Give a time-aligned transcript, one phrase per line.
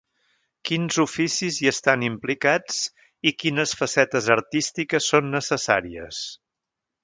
[0.69, 2.81] Quins oficis hi estan implicats
[3.31, 6.27] i quines facetes artístiques són necessàries?